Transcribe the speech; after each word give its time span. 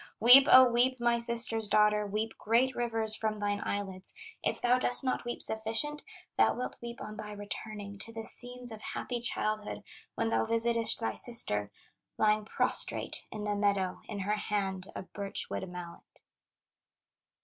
"Weep, 0.19 0.47
O 0.51 0.67
weep, 0.67 0.99
my 0.99 1.19
sister's 1.19 1.69
daughter, 1.69 2.07
Weep 2.07 2.35
great 2.39 2.75
rivers 2.75 3.15
from 3.15 3.35
thine 3.35 3.61
eyelids; 3.63 4.15
If 4.41 4.59
thou 4.59 4.79
dost 4.79 5.03
not 5.03 5.25
weep 5.25 5.43
sufficient, 5.43 6.01
Thou 6.37 6.55
wilt 6.55 6.79
weep 6.81 6.99
on 6.99 7.17
thy 7.17 7.33
returning 7.33 7.99
To 7.99 8.11
the 8.11 8.23
scenes 8.25 8.71
of 8.71 8.81
happy 8.81 9.19
childhood, 9.19 9.83
When 10.15 10.31
thou 10.31 10.45
visitest 10.47 10.99
thy 10.99 11.13
sister 11.13 11.69
Lying, 12.17 12.45
prostrate 12.45 13.27
in 13.31 13.43
the 13.43 13.55
meadow, 13.55 14.01
In 14.09 14.21
her 14.21 14.37
hand 14.37 14.87
a 14.95 15.03
birch 15.03 15.51
wood 15.51 15.69
mallet." 15.69 16.23